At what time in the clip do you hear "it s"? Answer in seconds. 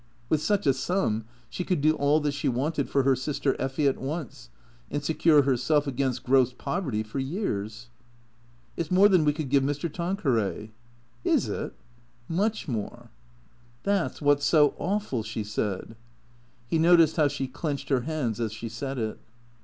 8.77-8.89